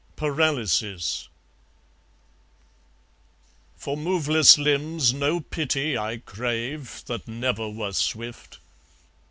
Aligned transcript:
Paralysis 0.15 1.29
For 3.75 3.95
moveless 3.95 4.57
limbs 4.57 5.13
no 5.13 5.39
pity 5.41 5.95
I 5.95 6.17
crave, 6.17 7.03
That 7.05 7.27
never 7.27 7.69
were 7.69 7.93
swift! 7.93 8.57